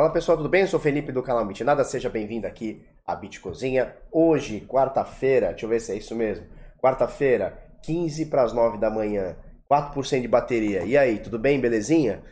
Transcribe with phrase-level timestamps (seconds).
[0.00, 0.62] Fala pessoal, tudo bem?
[0.62, 3.94] Eu sou Felipe do canal Nada, seja bem-vindo aqui à Bitcozinha.
[4.10, 6.46] Hoje, quarta-feira, deixa eu ver se é isso mesmo.
[6.82, 9.36] Quarta-feira, 15 para as 9 da manhã,
[9.70, 10.84] 4% de bateria.
[10.84, 11.60] E aí, tudo bem?
[11.60, 12.22] Belezinha?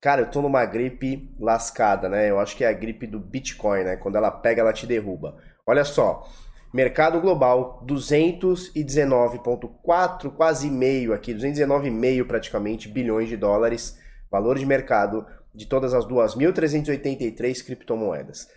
[0.00, 2.30] Cara, eu tô numa gripe lascada, né?
[2.30, 3.96] Eu acho que é a gripe do Bitcoin, né?
[3.96, 5.36] Quando ela pega, ela te derruba.
[5.66, 6.26] Olha só,
[6.72, 13.98] mercado global 219.4, quase meio aqui, 219,5 praticamente bilhões de dólares,
[14.30, 15.26] valor de mercado
[15.58, 18.48] de todas as 2.383 criptomoedas.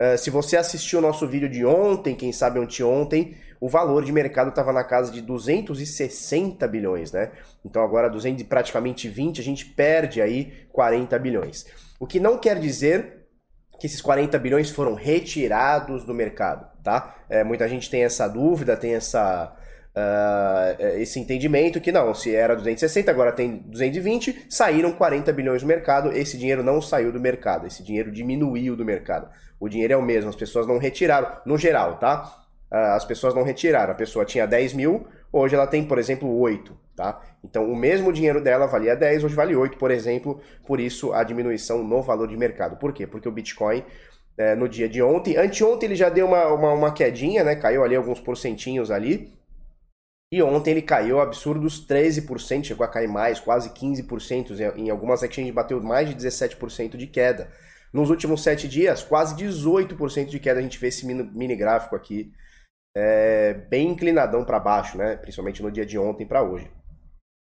[0.00, 4.12] Uh, se você assistiu o nosso vídeo de ontem, quem sabe anteontem, o valor de
[4.12, 7.32] mercado estava na casa de 260 bilhões, né?
[7.64, 11.66] Então agora 200 praticamente 20, a gente perde aí 40 bilhões.
[12.00, 13.26] O que não quer dizer
[13.78, 17.16] que esses 40 bilhões foram retirados do mercado, tá?
[17.28, 19.54] É, muita gente tem essa dúvida, tem essa
[19.96, 25.68] uh, esse entendimento que não, se era 260, agora tem 220, saíram 40 bilhões do
[25.68, 29.28] mercado, esse dinheiro não saiu do mercado, esse dinheiro diminuiu do mercado.
[29.58, 32.44] O dinheiro é o mesmo, as pessoas não retiraram, no geral, tá?
[32.70, 36.28] Uh, as pessoas não retiraram, a pessoa tinha 10 mil, hoje ela tem, por exemplo,
[36.38, 37.20] 8, tá?
[37.42, 41.22] Então o mesmo dinheiro dela valia 10, hoje vale 8, por exemplo, por isso a
[41.22, 42.76] diminuição no valor de mercado.
[42.76, 43.06] Por quê?
[43.06, 43.84] Porque o Bitcoin
[44.36, 45.36] é, no dia de ontem.
[45.36, 47.56] Anteontem ele já deu uma, uma, uma, quedinha, né?
[47.56, 49.32] Caiu ali alguns porcentinhos ali.
[50.32, 54.76] E ontem ele caiu absurdos 13%, chegou a cair mais, quase 15%.
[54.76, 57.50] Em algumas exchanges bateu mais de 17% de queda.
[57.92, 60.58] Nos últimos 7 dias, quase 18% de queda.
[60.58, 62.32] A gente fez esse mini gráfico aqui,
[62.96, 65.16] é, bem inclinadão para baixo, né?
[65.16, 66.68] Principalmente no dia de ontem para hoje.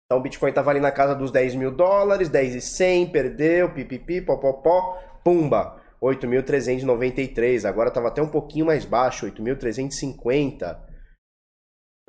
[0.05, 3.73] Então o Bitcoin estava ali na casa dos 10 mil dólares, 10 e 100, perdeu,
[3.73, 7.65] pipipi, popopó, pumba, 8.393.
[7.65, 10.92] Agora estava até um pouquinho mais baixo, 8.350.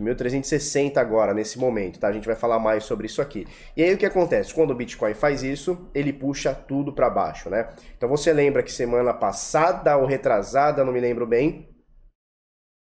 [0.01, 2.09] 1360 agora, nesse momento, tá?
[2.09, 3.47] A gente vai falar mais sobre isso aqui.
[3.77, 4.53] E aí o que acontece?
[4.53, 7.73] Quando o Bitcoin faz isso, ele puxa tudo para baixo, né?
[7.97, 11.69] Então você lembra que semana passada ou retrasada, não me lembro bem,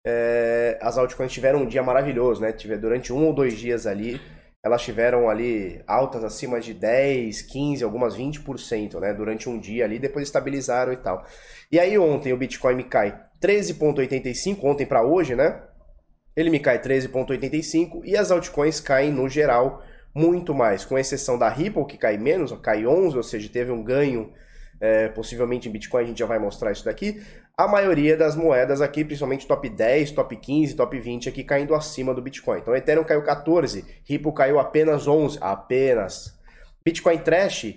[0.07, 2.53] é, as altcoins tiveram um dia maravilhoso, né?
[2.53, 4.21] Tiver durante um ou dois dias ali,
[4.63, 9.15] elas tiveram ali altas acima de 10, 15, algumas 20%, né?
[9.15, 11.25] Durante um dia ali, depois estabilizaram e tal.
[11.73, 15.63] E aí ontem o Bitcoin cai 13,85, ontem para hoje, né?
[16.37, 19.83] Ele me cai 13,85 e as altcoins caem no geral
[20.15, 23.83] muito mais, com exceção da Ripple, que cai menos, cai 11, ou seja, teve um
[23.83, 24.33] ganho
[24.81, 27.23] é, possivelmente em Bitcoin, a gente já vai mostrar isso daqui.
[27.57, 32.15] A maioria das moedas aqui, principalmente top 10, top 15, top 20 aqui caindo acima
[32.15, 32.59] do Bitcoin.
[32.59, 36.39] Então Ethereum caiu 14, Ripple caiu apenas 11, apenas.
[36.85, 37.75] Bitcoin Trash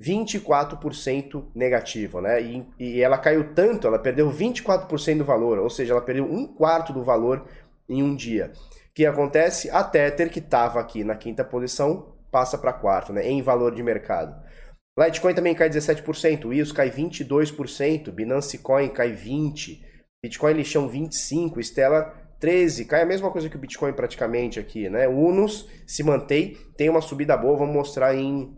[0.00, 2.40] 24% negativo, né?
[2.40, 6.46] E, e ela caiu tanto, ela perdeu 24% do valor, ou seja, ela perdeu um
[6.46, 7.44] quarto do valor
[7.88, 8.52] em um dia.
[8.90, 9.70] O que acontece?
[9.70, 13.82] A Tether, que estava aqui na quinta posição, passa para quarta, né, em valor de
[13.82, 14.34] mercado.
[14.98, 19.78] Litecoin também cai 17%, IOS cai 22%, Binance Coin cai 20%,
[20.24, 25.06] Bitcoin lixão 25%, Stellar 13%, cai a mesma coisa que o Bitcoin praticamente aqui, né?
[25.06, 28.56] Unos se mantém, tem uma subida boa, vamos mostrar em,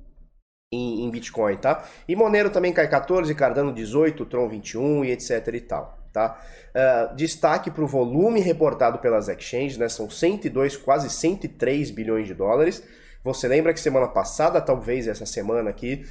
[0.72, 1.86] em, em Bitcoin, tá?
[2.08, 5.99] E Monero também cai 14%, Cardano 18%, Tron 21% e etc e tal.
[6.12, 6.40] Tá?
[6.70, 9.88] Uh, destaque para o volume reportado pelas exchanges, né?
[9.88, 12.82] são 102, quase 103 bilhões de dólares.
[13.22, 16.04] Você lembra que semana passada, talvez essa semana aqui,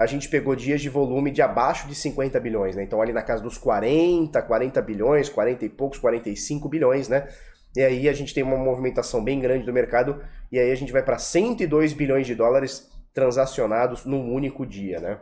[0.00, 2.82] a gente pegou dias de volume de abaixo de 50 bilhões, né?
[2.82, 7.28] Então ali na casa dos 40, 40 bilhões, 40 e poucos, 45 bilhões, né?
[7.76, 10.92] E aí a gente tem uma movimentação bem grande do mercado e aí a gente
[10.92, 15.18] vai para 102 bilhões de dólares transacionados num único dia, né?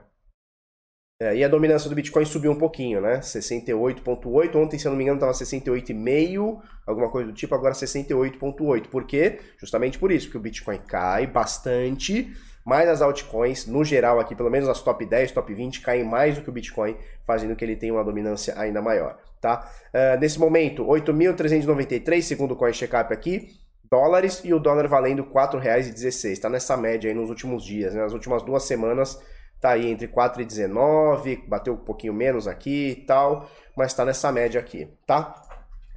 [1.22, 3.18] É, e a dominância do Bitcoin subiu um pouquinho, né?
[3.20, 4.56] 68,8.
[4.56, 8.88] Ontem, se eu não me engano, estava 68,5, alguma coisa do tipo, agora 68,8.
[8.88, 9.38] Por quê?
[9.58, 14.48] Justamente por isso, porque o Bitcoin cai bastante, mas as altcoins, no geral aqui, pelo
[14.48, 17.76] menos as top 10, top 20, caem mais do que o Bitcoin, fazendo que ele
[17.76, 19.70] tenha uma dominância ainda maior, tá?
[19.92, 23.48] Uh, nesse momento, 8.393, segundo o CoinCheckup aqui,
[23.90, 26.30] dólares, e o dólar valendo R$ 4,16.
[26.30, 28.00] Está nessa média aí nos últimos dias, né?
[28.00, 29.20] Nas últimas duas semanas
[29.60, 34.58] Tá aí entre 4,19, bateu um pouquinho menos aqui e tal, mas tá nessa média
[34.58, 35.34] aqui, tá?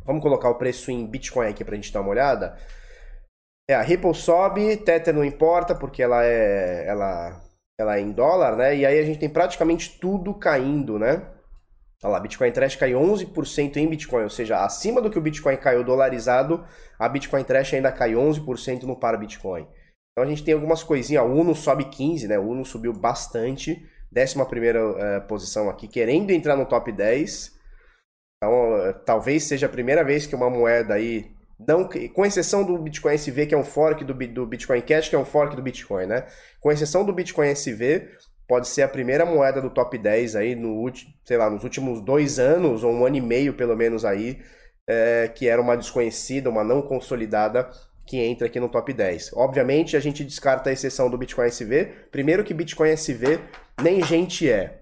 [0.05, 2.57] Vamos colocar o preço em Bitcoin aqui pra gente dar uma olhada.
[3.69, 7.41] É, a Ripple sobe, Tether não importa porque ela é ela
[7.79, 8.75] ela é em dólar, né?
[8.75, 11.25] E aí a gente tem praticamente tudo caindo, né?
[12.03, 15.55] Olha lá, Bitcoin Trash caiu 11% em Bitcoin, ou seja, acima do que o Bitcoin
[15.55, 16.65] caiu dolarizado,
[16.99, 19.65] a Bitcoin Trash ainda caiu 11% no par Bitcoin.
[20.13, 21.23] Então a gente tem algumas coisinhas.
[21.23, 22.37] O Uno sobe 15, né?
[22.37, 23.83] O Uno subiu bastante.
[24.15, 27.51] 11 primeira uh, posição aqui, querendo entrar no top 10.
[28.37, 31.31] Então, uh, talvez seja a primeira vez que uma moeda aí.
[31.67, 35.15] Não, com exceção do Bitcoin SV, que é um fork do, do Bitcoin Cash, que
[35.15, 36.25] é um fork do Bitcoin, né?
[36.59, 38.09] Com exceção do Bitcoin SV,
[38.47, 40.91] pode ser a primeira moeda do top 10 aí no
[41.25, 44.41] sei lá, nos últimos dois anos, ou um ano e meio pelo menos aí,
[44.87, 47.69] é, que era uma desconhecida, uma não consolidada,
[48.05, 49.31] que entra aqui no top 10.
[49.33, 51.85] Obviamente, a gente descarta a exceção do Bitcoin SV.
[52.11, 53.39] Primeiro que Bitcoin SV
[53.81, 54.81] nem gente é.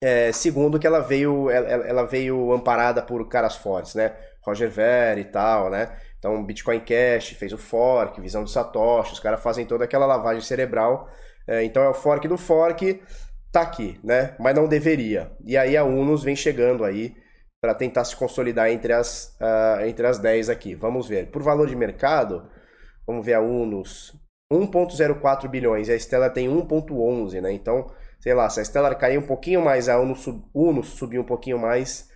[0.00, 4.14] é segundo que ela veio, ela, ela, veio amparada por caras fortes, né?
[4.42, 5.96] Roger Ver e tal, né?
[6.18, 10.42] Então, Bitcoin Cash fez o fork, visão do Satoshi, os caras fazem toda aquela lavagem
[10.42, 11.08] cerebral.
[11.46, 13.00] É, então, é o fork do fork,
[13.52, 14.34] tá aqui, né?
[14.38, 15.30] Mas não deveria.
[15.44, 17.14] E aí a Unos vem chegando aí
[17.60, 20.74] para tentar se consolidar entre as, uh, entre as 10 aqui.
[20.74, 21.30] Vamos ver.
[21.30, 22.48] Por valor de mercado,
[23.06, 24.14] vamos ver a Unos.
[24.50, 27.52] 1.04 bilhões, e a Stellar tem 1.11, né?
[27.52, 31.18] Então, sei lá, se a Stellar cair um pouquinho mais, a Unos, sub, Unos subir
[31.18, 32.08] um pouquinho mais,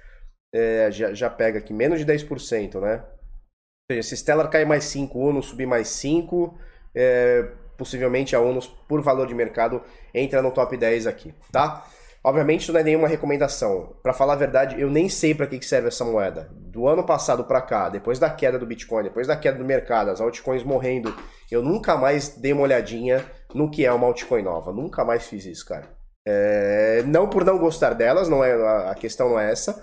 [0.54, 3.04] é, já, já pega aqui menos de 10%, né?
[3.04, 6.58] Ou seja, se a Stellar cair mais 5, Unos subir mais 5,
[6.94, 9.82] é, possivelmente a Unos, por valor de mercado,
[10.14, 11.86] entra no top 10 aqui, tá?
[12.24, 13.96] Obviamente isso não é nenhuma recomendação.
[14.00, 16.48] Para falar a verdade, eu nem sei para que serve essa moeda.
[16.52, 20.10] Do ano passado para cá, depois da queda do Bitcoin, depois da queda do mercado,
[20.10, 21.14] as altcoins morrendo,
[21.50, 24.72] eu nunca mais dei uma olhadinha no que é uma altcoin nova.
[24.72, 25.88] Nunca mais fiz isso, cara.
[26.24, 27.02] É...
[27.06, 28.52] Não por não gostar delas, não é
[28.88, 29.82] a questão não é essa,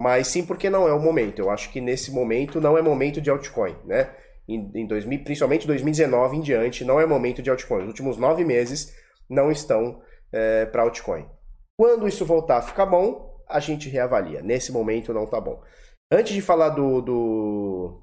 [0.00, 1.40] mas sim porque não é o momento.
[1.40, 4.10] Eu acho que nesse momento não é momento de altcoin, né?
[4.48, 7.82] Em, em 2000, principalmente 2019 em diante, não é momento de altcoin.
[7.82, 8.94] Os últimos nove meses
[9.28, 10.00] não estão
[10.32, 11.26] é, para altcoin.
[11.78, 14.42] Quando isso voltar a ficar bom, a gente reavalia.
[14.42, 15.62] Nesse momento não tá bom.
[16.10, 18.02] Antes de falar do, do,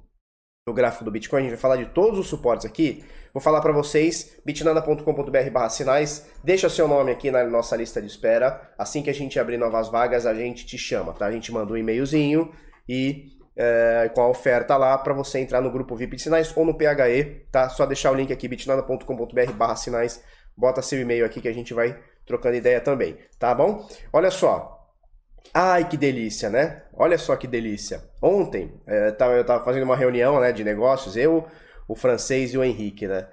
[0.68, 3.06] do gráfico do Bitcoin, a gente vai falar de todos os suportes aqui.
[3.34, 6.30] Vou falar para vocês, bitnada.com.br sinais.
[6.44, 8.74] Deixa seu nome aqui na nossa lista de espera.
[8.78, 11.28] Assim que a gente abrir novas vagas, a gente te chama, tá?
[11.28, 12.52] A gente manda um e-mailzinho
[12.90, 16.66] e é, com a oferta lá para você entrar no grupo VIP de sinais ou
[16.66, 17.70] no PHE, tá?
[17.70, 20.22] Só deixar o link aqui, bitnada.com.br sinais.
[20.58, 23.88] Bota seu e-mail aqui que a gente vai trocando ideia também, tá bom?
[24.12, 24.80] Olha só.
[25.54, 26.84] Ai, que delícia, né?
[26.94, 28.02] Olha só que delícia.
[28.22, 31.46] Ontem, é, eu tava fazendo uma reunião né, de negócios, eu,
[31.88, 33.28] o francês e o Henrique, né?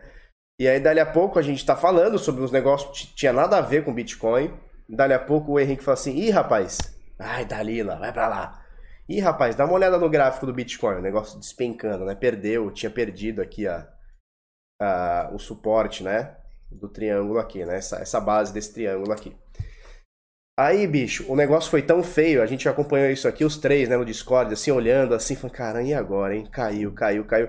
[0.60, 3.58] E aí, dali a pouco, a gente tá falando sobre os negócios que tinha nada
[3.58, 4.52] a ver com Bitcoin.
[4.88, 6.78] Dali a pouco, o Henrique fala assim: ih, rapaz,
[7.18, 8.64] ai, Dalila, vai pra lá.
[9.08, 12.14] Ih, rapaz, dá uma olhada no gráfico do Bitcoin, o negócio despencando, né?
[12.14, 13.88] Perdeu, tinha perdido aqui a,
[14.80, 16.36] a, o suporte, né?
[16.70, 17.76] Do triângulo aqui, né?
[17.76, 19.34] Essa, essa base desse triângulo aqui.
[20.58, 23.96] Aí, bicho, o negócio foi tão feio, a gente acompanhou isso aqui, os três, né,
[23.96, 26.48] no Discord, assim, olhando, assim, falando, caramba, e agora, hein?
[26.50, 27.48] Caiu, caiu, caiu.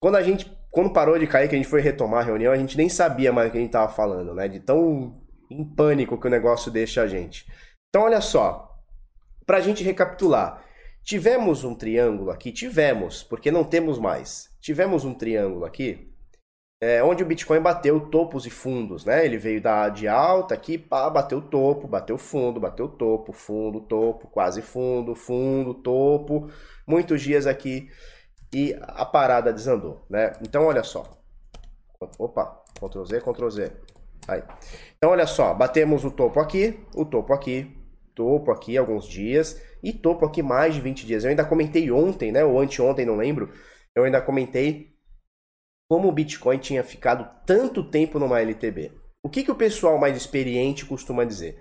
[0.00, 2.56] Quando a gente, quando parou de cair, que a gente foi retomar a reunião, a
[2.56, 4.46] gente nem sabia mais o que a gente tava falando, né?
[4.46, 5.20] De tão
[5.50, 7.44] em pânico que o negócio deixa a gente.
[7.88, 8.78] Então, olha só,
[9.44, 10.64] pra gente recapitular,
[11.02, 14.48] tivemos um triângulo aqui, tivemos, porque não temos mais.
[14.60, 16.09] Tivemos um triângulo aqui,
[16.80, 19.24] é, onde o Bitcoin bateu topos e fundos, né?
[19.24, 24.28] Ele veio da de alta aqui, pá, bateu topo, bateu fundo, bateu topo, fundo, topo,
[24.28, 26.50] quase fundo, fundo, topo,
[26.86, 27.90] muitos dias aqui
[28.52, 30.32] e a parada desandou, né?
[30.42, 31.18] Então olha só.
[32.18, 33.72] Opa, Ctrl Z, Ctrl Z.
[34.26, 34.42] Aí.
[34.96, 37.76] Então olha só, batemos o topo aqui, o topo aqui,
[38.14, 41.24] topo aqui alguns dias e topo aqui mais de 20 dias.
[41.24, 43.52] Eu ainda comentei ontem, né, ou anteontem, não lembro.
[43.94, 44.90] Eu ainda comentei
[45.90, 48.92] como o Bitcoin tinha ficado tanto tempo numa LTB.
[49.24, 51.60] O que, que o pessoal mais experiente costuma dizer?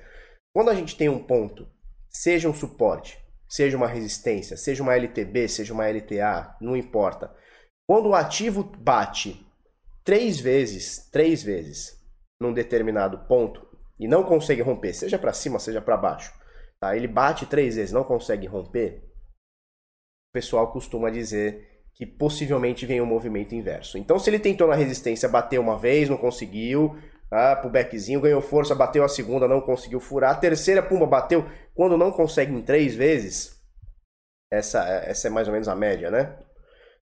[0.56, 1.68] Quando a gente tem um ponto,
[2.08, 3.18] seja um suporte,
[3.50, 7.36] seja uma resistência, seja uma LTB, seja uma LTA, não importa.
[7.90, 9.44] Quando o ativo bate
[10.04, 12.00] três vezes, três vezes,
[12.40, 13.68] num determinado ponto
[14.00, 16.32] e não consegue romper, seja para cima, seja para baixo,
[16.80, 16.96] tá?
[16.96, 19.04] Ele bate três vezes, não consegue romper.
[20.30, 23.98] O pessoal costuma dizer que possivelmente venha um movimento inverso.
[23.98, 26.96] Então, se ele tentou na resistência, bateu uma vez, não conseguiu,
[27.32, 31.46] ah, pro backzinho, ganhou força, bateu a segunda, não conseguiu furar, a terceira, pumba, bateu,
[31.76, 33.60] quando não consegue em três vezes,
[34.52, 36.38] essa, essa é mais ou menos a média, né?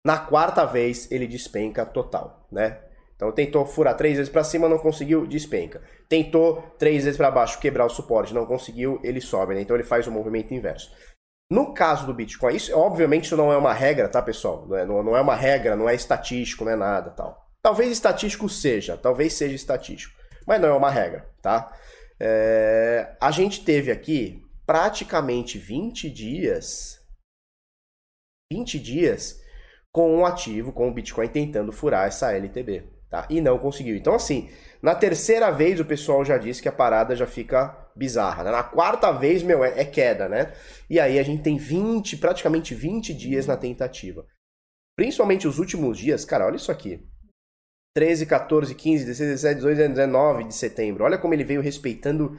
[0.04, 2.78] Na quarta vez, ele despenca total, né?
[3.16, 5.80] Então, tentou furar três vezes para cima, não conseguiu, despenca.
[6.08, 9.60] Tentou três vezes para baixo, quebrar o suporte, não conseguiu, ele sobe, né?
[9.60, 10.92] Então, ele faz o movimento inverso.
[11.52, 14.66] No caso do Bitcoin, isso, obviamente isso não é uma regra, tá, pessoal?
[14.66, 17.46] Não é, não é uma regra, não é estatístico, não é nada tal.
[17.62, 21.70] Talvez estatístico seja, talvez seja estatístico, mas não é uma regra, tá?
[22.18, 26.98] É, a gente teve aqui praticamente 20 dias,
[28.50, 29.38] 20 dias
[29.92, 33.26] com um ativo, com o Bitcoin tentando furar essa LTB, tá?
[33.28, 33.94] E não conseguiu.
[33.94, 38.44] Então, assim, na terceira vez o pessoal já disse que a parada já fica bizarra.
[38.44, 38.50] Né?
[38.50, 40.52] Na quarta vez, meu, é, é, queda, né?
[40.88, 44.26] E aí a gente tem 20, praticamente 20 dias na tentativa.
[44.96, 47.06] Principalmente os últimos dias, cara, olha isso aqui.
[47.96, 51.04] 13, 14, 15, 16, 17, 18, 19 de setembro.
[51.04, 52.38] Olha como ele veio respeitando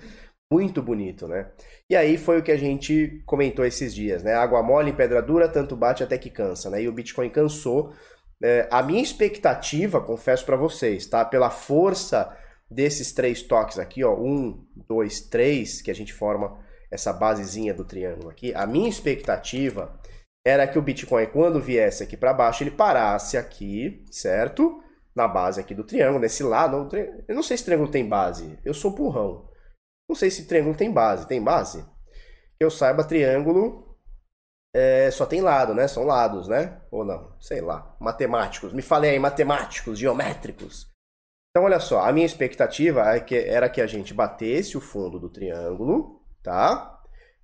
[0.51, 1.51] muito bonito, né?
[1.89, 4.33] E aí foi o que a gente comentou esses dias, né?
[4.33, 6.81] Água mole pedra dura, tanto bate até que cansa, né?
[6.81, 7.93] E o Bitcoin cansou.
[8.41, 11.23] É, a minha expectativa, confesso para vocês, tá?
[11.23, 12.35] Pela força
[12.73, 16.57] desses três toques aqui, ó, um, dois, três, que a gente forma
[16.91, 18.53] essa basezinha do triângulo aqui.
[18.53, 19.99] A minha expectativa
[20.45, 24.81] era que o Bitcoin, quando viesse aqui para baixo, ele parasse aqui, certo?
[25.15, 26.89] Na base aqui do triângulo, nesse lado.
[27.27, 28.59] Eu não sei se triângulo tem base.
[28.65, 29.49] Eu sou burrão.
[30.09, 31.27] Não sei se triângulo tem base.
[31.27, 31.83] Tem base?
[32.57, 33.93] Que eu saiba, triângulo
[34.75, 35.87] é, só tem lado, né?
[35.87, 36.81] São lados, né?
[36.91, 37.35] Ou não?
[37.39, 37.95] Sei lá.
[37.99, 38.73] Matemáticos.
[38.73, 40.92] Me falei aí, matemáticos, geométricos.
[41.53, 42.01] Então, olha só.
[42.01, 46.93] A minha expectativa é era que a gente batesse o fundo do triângulo, tá?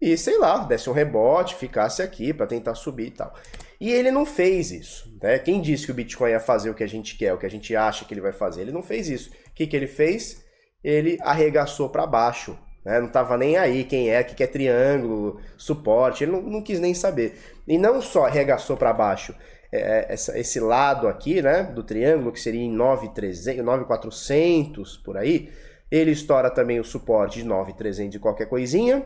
[0.01, 3.33] e, sei lá, desse um rebote, ficasse aqui para tentar subir e tal.
[3.79, 5.13] E ele não fez isso.
[5.21, 5.37] Né?
[5.39, 7.49] Quem disse que o Bitcoin ia fazer o que a gente quer, o que a
[7.51, 8.61] gente acha que ele vai fazer?
[8.61, 9.29] Ele não fez isso.
[9.29, 10.43] O que, que ele fez?
[10.83, 12.57] Ele arregaçou para baixo.
[12.83, 12.99] Né?
[12.99, 16.61] Não estava nem aí quem é, o que, que é triângulo, suporte, ele não, não
[16.61, 17.37] quis nem saber.
[17.67, 19.35] E não só arregaçou para baixo,
[19.71, 25.49] é, é essa, esse lado aqui, né, do triângulo, que seria em 9,400 por aí,
[25.91, 29.05] ele estoura também o suporte de 9,300 e qualquer coisinha,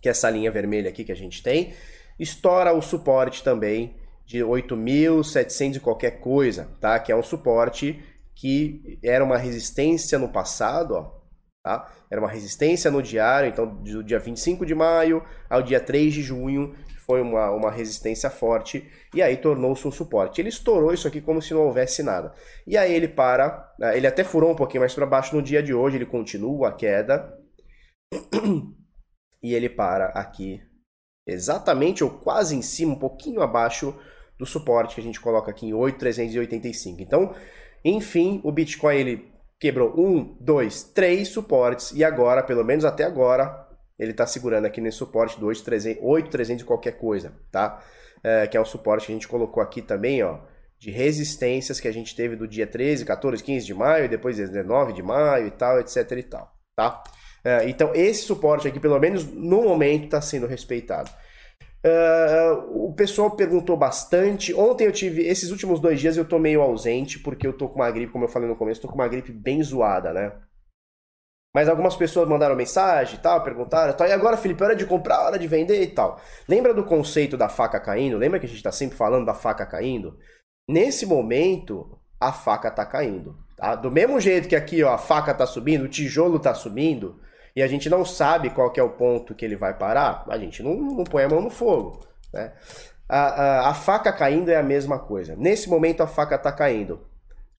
[0.00, 1.74] que é essa linha vermelha aqui que a gente tem,
[2.18, 6.98] estoura o suporte também de 8.700 e qualquer coisa, tá?
[6.98, 8.02] Que é um suporte
[8.34, 11.21] que era uma resistência no passado, ó,
[11.62, 11.90] tá?
[12.10, 16.22] Era uma resistência no diário, então do dia 25 de maio ao dia 3 de
[16.22, 16.74] junho
[17.06, 20.40] foi uma, uma resistência forte e aí tornou-se um suporte.
[20.40, 22.32] Ele estourou isso aqui como se não houvesse nada.
[22.66, 23.96] E aí ele para, né?
[23.96, 26.72] ele até furou um pouquinho mais para baixo no dia de hoje, ele continua a
[26.72, 27.36] queda.
[29.42, 30.60] e ele para aqui
[31.26, 33.94] exatamente ou quase em cima, um pouquinho abaixo
[34.38, 37.00] do suporte que a gente coloca aqui em 8,385.
[37.00, 37.34] Então,
[37.84, 39.31] enfim, o Bitcoin ele
[39.62, 43.64] quebrou um, dois, três suportes e agora, pelo menos até agora,
[43.96, 47.80] ele está segurando aqui nesse suporte do 8,300 e qualquer coisa, tá?
[48.24, 50.40] É, que é o suporte que a gente colocou aqui também, ó,
[50.80, 54.94] de resistências que a gente teve do dia 13, 14, 15 de maio, depois 19
[54.94, 57.00] de maio e tal, etc e tal, tá?
[57.44, 61.08] É, então, esse suporte aqui, pelo menos no momento, está sendo respeitado.
[61.84, 64.54] Uh, o pessoal perguntou bastante.
[64.54, 67.76] Ontem eu tive, esses últimos dois dias eu tô meio ausente, porque eu tô com
[67.76, 70.32] uma gripe, como eu falei no começo, tô com uma gripe bem zoada, né?
[71.54, 75.20] Mas algumas pessoas mandaram mensagem e tal, perguntaram, tal, e agora, Felipe, hora de comprar,
[75.22, 76.18] hora de vender e tal.
[76.48, 78.16] Lembra do conceito da faca caindo?
[78.16, 80.16] Lembra que a gente tá sempre falando da faca caindo?
[80.66, 83.36] Nesse momento, a faca tá caindo.
[83.56, 83.74] Tá?
[83.74, 87.20] Do mesmo jeito que aqui ó, a faca tá subindo, o tijolo tá subindo,
[87.54, 90.62] e a gente não sabe qual é o ponto que ele vai parar, a gente
[90.62, 92.00] não, não põe a mão no fogo.
[92.32, 92.52] Né?
[93.08, 95.36] A, a, a, faca caindo é a mesma coisa.
[95.36, 97.00] Nesse momento a faca está caindo.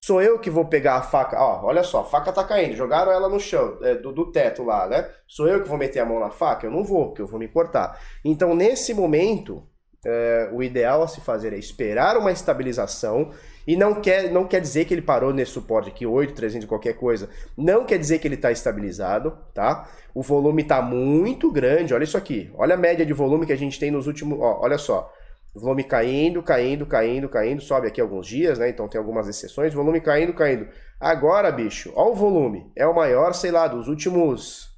[0.00, 1.40] Sou eu que vou pegar a faca.
[1.40, 2.76] Ó, olha só, a faca está caindo.
[2.76, 5.08] Jogaram ela no chão, é, do, do teto lá, né?
[5.26, 6.66] Sou eu que vou meter a mão na faca?
[6.66, 7.98] Eu não vou, porque eu vou me cortar.
[8.24, 9.66] Então, nesse momento,
[10.04, 13.30] é, o ideal a se fazer é esperar uma estabilização
[13.66, 16.94] e não quer, não quer dizer que ele parou nesse suporte aqui, 8, 300 qualquer
[16.94, 17.28] coisa.
[17.56, 19.88] Não quer dizer que ele está estabilizado, tá?
[20.14, 22.50] O volume está muito grande, olha isso aqui.
[22.54, 24.38] Olha a média de volume que a gente tem nos últimos...
[24.38, 25.10] Ó, olha só.
[25.54, 27.62] Volume caindo, caindo, caindo, caindo.
[27.62, 28.68] Sobe aqui alguns dias, né?
[28.68, 29.72] Então tem algumas exceções.
[29.72, 30.68] Volume caindo, caindo.
[31.00, 32.70] Agora, bicho, ó o volume.
[32.76, 34.68] É o maior, sei lá, dos últimos...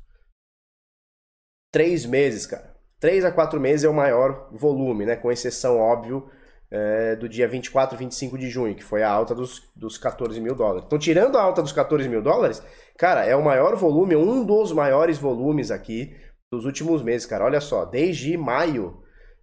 [1.72, 2.74] Três meses, cara.
[2.98, 5.16] Três a quatro meses é o maior volume, né?
[5.16, 6.30] Com exceção, óbvio,
[6.70, 10.40] é, do dia 24 e 25 de junho, que foi a alta dos, dos 14
[10.40, 10.84] mil dólares.
[10.86, 12.62] Então, tirando a alta dos 14 mil dólares,
[12.98, 16.14] cara, é o maior volume, um dos maiores volumes aqui
[16.50, 17.44] dos últimos meses, cara.
[17.44, 19.02] Olha só, desde maio,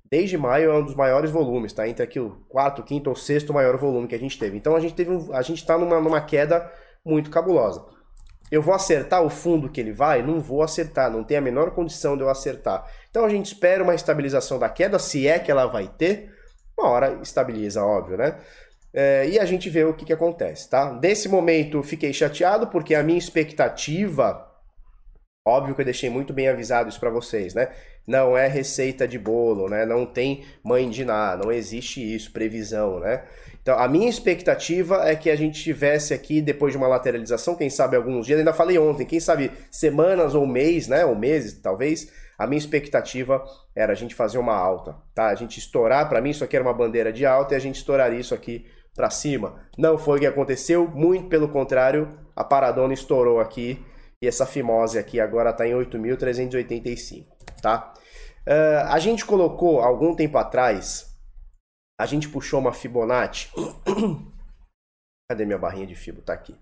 [0.09, 1.87] desde maio é um dos maiores volumes, tá?
[1.87, 4.57] Entre aqui o quarto, quinto ou sexto maior volume que a gente teve.
[4.57, 6.69] Então, a gente teve um, a gente tá numa, numa queda
[7.05, 7.85] muito cabulosa.
[8.51, 10.21] Eu vou acertar o fundo que ele vai?
[10.21, 12.85] Não vou acertar, não tem a menor condição de eu acertar.
[13.09, 16.31] Então a gente espera uma estabilização da queda, se é que ela vai ter,
[16.77, 18.37] uma hora estabiliza, óbvio, né?
[18.93, 20.99] É, e a gente vê o que, que acontece, tá?
[21.01, 24.47] Nesse momento fiquei chateado porque a minha expectativa,
[25.47, 27.69] óbvio que eu deixei muito bem avisado isso para vocês, né?
[28.05, 29.83] Não é receita de bolo, né?
[29.83, 33.23] Não tem mãe de nada, não existe isso, previsão, né?
[33.63, 37.71] Então a minha expectativa é que a gente tivesse aqui depois de uma lateralização, quem
[37.71, 41.03] sabe alguns dias, ainda falei ontem, quem sabe semanas ou mês, né?
[41.03, 42.11] Ou meses, talvez
[42.43, 43.43] a minha expectativa
[43.75, 45.27] era a gente fazer uma alta, tá?
[45.27, 47.77] A gente estourar, para mim isso aqui era uma bandeira de alta e a gente
[47.77, 49.55] estouraria isso aqui para cima.
[49.77, 53.83] Não foi o que aconteceu, muito pelo contrário, a paradona estourou aqui
[54.21, 57.25] e essa fimose aqui agora está em 8.385,
[57.61, 57.93] tá?
[58.47, 61.15] Uh, a gente colocou algum tempo atrás,
[61.99, 63.49] a gente puxou uma Fibonacci,
[65.29, 66.21] Cadê minha barrinha de fibra?
[66.21, 66.55] Tá aqui.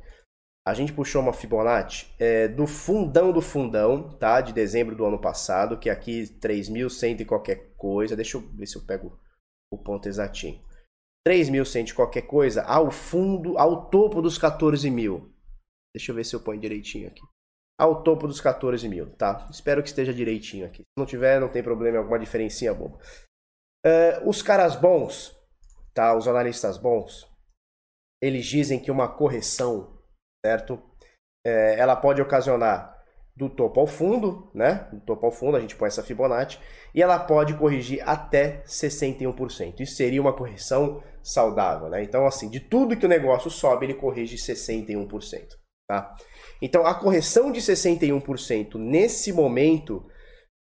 [0.66, 4.42] A gente puxou uma Fibonacci é, do fundão do fundão, tá?
[4.42, 8.16] De dezembro do ano passado, que é aqui 3.100 e qualquer coisa.
[8.16, 9.20] Deixa eu ver se eu pego
[9.74, 10.64] o ponto exatinho.
[11.28, 15.34] 3.100 e qualquer coisa ao fundo, ao topo dos 14 mil.
[15.96, 17.22] Deixa eu ver se eu ponho direitinho aqui.
[17.80, 19.48] Ao topo dos 14 mil, tá?
[19.50, 20.84] Espero que esteja direitinho aqui.
[20.84, 23.00] Se não tiver, não tem problema, alguma diferencinha boba.
[23.84, 25.36] Uh, os caras bons,
[25.92, 26.16] tá?
[26.16, 27.28] Os analistas bons,
[28.22, 30.00] eles dizem que uma correção
[30.46, 30.82] certo?
[31.46, 33.02] É, ela pode ocasionar
[33.36, 34.88] do topo ao fundo, né?
[34.92, 36.60] Do topo ao fundo, a gente põe essa Fibonacci,
[36.94, 39.80] e ela pode corrigir até 61%.
[39.80, 42.04] Isso seria uma correção saudável, né?
[42.04, 45.56] Então, assim, de tudo que o negócio sobe, ele corrige 61%,
[45.90, 46.16] tá?
[46.62, 50.06] Então, a correção de 61% nesse momento,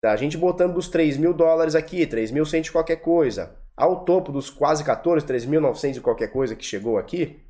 [0.02, 0.12] tá?
[0.12, 4.48] a gente botando dos 3 mil dólares aqui, 3.100 de qualquer coisa, ao topo dos
[4.48, 7.42] quase 14, 3.900 de qualquer coisa que chegou aqui,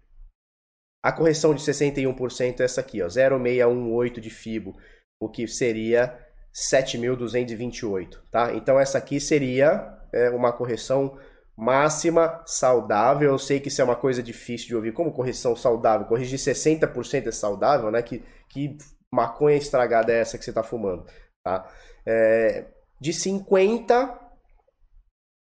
[1.03, 4.77] a correção de 61% é essa aqui, ó, 0,618 de FIBO,
[5.21, 6.17] o que seria
[6.55, 8.55] 7.228, tá?
[8.55, 11.19] Então essa aqui seria é, uma correção
[11.57, 13.31] máxima saudável.
[13.31, 14.93] Eu sei que isso é uma coisa difícil de ouvir.
[14.93, 16.07] Como correção saudável?
[16.07, 18.03] Corrigir 60% é saudável, né?
[18.03, 18.77] Que, que
[19.13, 21.07] maconha estragada é essa que você está fumando,
[21.45, 21.69] tá?
[22.07, 22.67] É,
[23.01, 24.21] de 50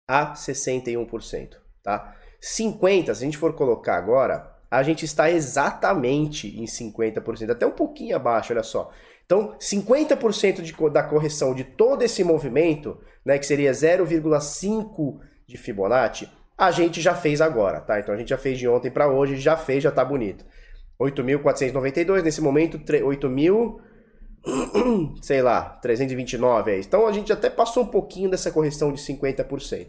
[0.09, 2.16] a 61%, tá?
[2.40, 7.73] 50, se a gente for colocar agora, a gente está exatamente em 50%, até um
[7.73, 8.91] pouquinho abaixo, olha só.
[9.26, 16.26] Então, 50% de, da correção de todo esse movimento, né, que seria 0,5 de Fibonacci,
[16.57, 18.00] a gente já fez agora, tá?
[18.00, 20.43] Então a gente já fez de ontem para hoje, já fez, já tá bonito.
[20.99, 23.76] 8.492, nesse momento 8.000
[25.21, 26.88] sei lá, 329 é isso.
[26.88, 29.88] Então a gente até passou um pouquinho dessa correção de 50%,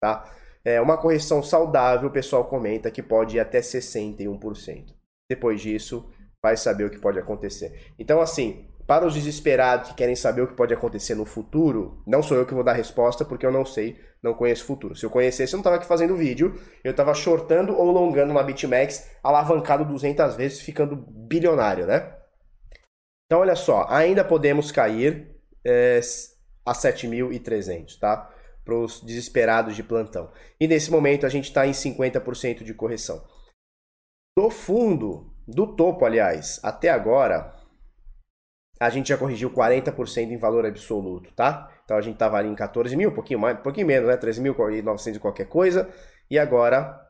[0.00, 0.28] tá?
[0.64, 4.94] É, uma correção saudável, o pessoal comenta que pode ir até 61%.
[5.28, 6.08] Depois disso,
[6.42, 7.92] vai saber o que pode acontecer.
[7.98, 12.22] Então, assim, para os desesperados que querem saber o que pode acontecer no futuro, não
[12.22, 14.94] sou eu que vou dar resposta, porque eu não sei, não conheço o futuro.
[14.94, 18.42] Se eu conhecesse, eu não estava aqui fazendo vídeo, eu estava shortando ou longando na
[18.42, 22.14] BitMEX, alavancado 200 vezes, ficando bilionário, né?
[23.26, 25.98] Então, olha só, ainda podemos cair é,
[26.64, 28.30] a 7.300, tá?
[28.64, 30.30] Para os desesperados de plantão.
[30.58, 33.22] E nesse momento a gente está em 50% de correção.
[34.36, 37.54] Do fundo, do topo, aliás, até agora,
[38.80, 41.70] a gente já corrigiu 40% em valor absoluto, tá?
[41.84, 44.16] Então a gente estava ali em 14 mil, um pouquinho mais, um pouquinho menos, né?
[44.16, 45.88] 13.900 e qualquer coisa.
[46.30, 47.00] E agora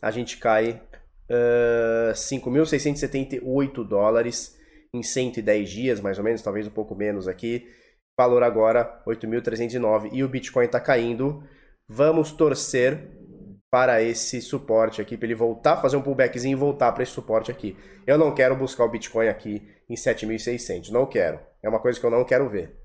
[0.00, 0.82] a gente cai
[1.30, 4.56] uh, 5.678 dólares
[4.92, 7.66] em 110 dias, mais ou menos, talvez um pouco menos aqui.
[8.16, 11.42] Valor agora 8.309 e o Bitcoin está caindo.
[11.88, 13.10] Vamos torcer
[13.70, 17.50] para esse suporte aqui, para ele voltar, fazer um pullbackzinho e voltar para esse suporte
[17.50, 17.76] aqui.
[18.06, 21.40] Eu não quero buscar o Bitcoin aqui em 7.600, não quero.
[21.60, 22.76] É uma coisa que eu não quero ver,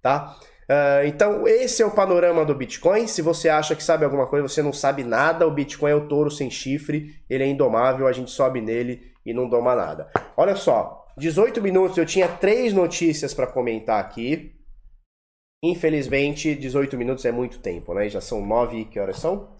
[0.00, 0.38] tá?
[0.64, 3.06] Uh, então, esse é o panorama do Bitcoin.
[3.06, 5.46] Se você acha que sabe alguma coisa, você não sabe nada.
[5.46, 9.34] O Bitcoin é o touro sem chifre, ele é indomável, a gente sobe nele e
[9.34, 10.10] não doma nada.
[10.34, 14.57] Olha só, 18 minutos, eu tinha três notícias para comentar aqui.
[15.62, 18.08] Infelizmente, 18 minutos é muito tempo, né?
[18.08, 19.58] Já são 9, que horas são?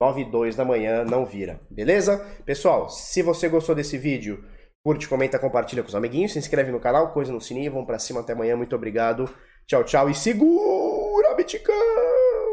[0.00, 2.18] 9 e 2 da manhã, não vira, beleza?
[2.44, 4.44] Pessoal, se você gostou desse vídeo,
[4.84, 7.98] curte, comenta, compartilha com os amiguinhos, se inscreve no canal, coisa no sininho, vamos pra
[7.98, 9.28] cima até amanhã, muito obrigado,
[9.66, 12.43] tchau, tchau e segura, Bitcoin!